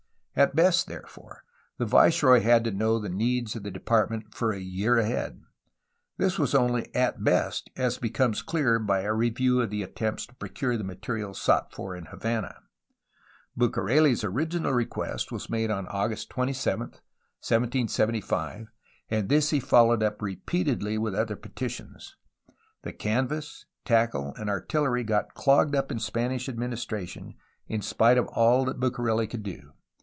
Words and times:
At 0.33 0.55
best, 0.55 0.87
therefore, 0.87 1.43
the 1.77 1.85
viceroy 1.85 2.39
had 2.39 2.63
to 2.63 2.71
know 2.71 2.97
the 2.99 3.09
needs 3.09 3.53
of 3.57 3.63
the 3.63 3.69
Department 3.69 4.33
for 4.33 4.53
a 4.53 4.61
year 4.61 4.97
ahead. 4.97 5.41
This 6.17 6.39
was 6.39 6.55
only 6.55 6.89
"at 6.95 7.21
best," 7.21 7.69
as 7.75 7.97
becomes 7.97 8.41
clear 8.41 8.79
by 8.79 9.01
a 9.01 9.13
re 9.13 9.29
view 9.29 9.59
of 9.59 9.69
the 9.69 9.83
attempts 9.83 10.25
to 10.27 10.35
procure 10.35 10.77
the 10.77 10.85
materials 10.85 11.39
sought 11.39 11.73
for 11.73 11.97
in 11.97 12.05
Havana. 12.05 12.59
Bucareli's 13.59 14.23
original 14.23 14.71
request 14.71 15.33
was 15.33 15.49
made 15.49 15.69
on 15.69 15.85
August 15.89 16.29
27, 16.29 16.79
1775, 16.79 18.67
and 19.09 19.27
this 19.27 19.49
he 19.49 19.59
followed 19.59 20.01
up 20.01 20.21
repeatedly 20.21 20.97
with 20.97 21.13
other 21.13 21.35
petitions. 21.35 22.15
The 22.83 22.93
canvas, 22.93 23.65
tackle, 23.83 24.33
and 24.37 24.49
artillery 24.49 25.03
got 25.03 25.33
clogged 25.33 25.75
up 25.75 25.91
in 25.91 25.99
Spanish 25.99 26.47
administration, 26.47 27.35
in 27.67 27.81
spite 27.81 28.17
of 28.17 28.27
all 28.29 28.63
that 28.65 28.79
Bucareli 28.79 29.27
could 29.27 29.43
do. 29.43 29.73